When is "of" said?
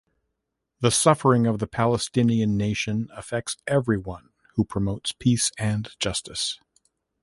1.45-1.59